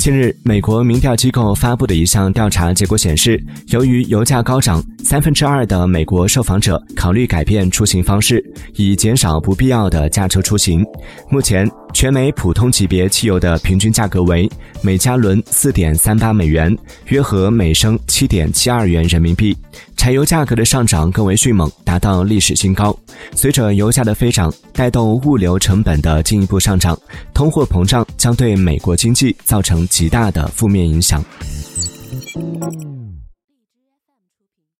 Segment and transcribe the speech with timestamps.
[0.00, 8.42] 近日，美国民调机构发布的一项调查结果显示，由于油价高涨，三分之二的美国受访者考虑改变出行方式，
[8.76, 10.82] 以减少不必要的驾车出行。
[11.28, 14.50] 目前，全美普通级别汽油的平均价格为
[14.80, 16.76] 每加仑四点三八美元，
[17.08, 19.56] 约合每升七点七二元人民币。
[19.96, 22.96] 柴油价格的上涨更为迅猛，达到历史新高。
[23.34, 26.98] 随着油价的飞涨，带动物流成本的进一步上涨，
[27.34, 31.22] 通货膨胀将对美国经济造成极大的负面影响。